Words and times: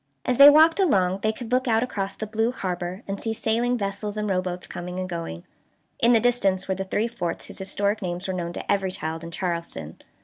As 0.25 0.39
they 0.39 0.49
walked 0.49 0.79
along 0.79 1.19
they 1.21 1.31
could 1.31 1.51
look 1.51 1.67
out 1.67 1.83
across 1.83 2.15
the 2.15 2.25
blue 2.25 2.51
harbor, 2.51 3.03
and 3.07 3.21
see 3.21 3.33
sailing 3.33 3.77
vessels 3.77 4.17
and 4.17 4.27
rowboats 4.27 4.65
coming 4.65 4.99
and 4.99 5.07
going. 5.07 5.43
In 5.99 6.11
the 6.11 6.19
distance 6.19 6.67
were 6.67 6.73
the 6.73 6.85
three 6.85 7.07
forts 7.07 7.45
whose 7.45 7.59
historic 7.59 8.01
names 8.01 8.27
were 8.27 8.33
known 8.33 8.51
to 8.53 8.71
every 8.71 8.89
child 8.89 9.23
in 9.23 9.29
Charleston. 9.29 10.01